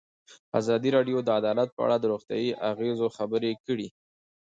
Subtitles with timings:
[0.59, 3.87] ازادي راډیو د عدالت په اړه د روغتیایي اغېزو خبره کړې.